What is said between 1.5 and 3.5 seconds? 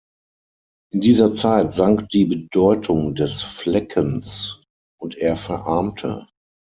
sank die Bedeutung des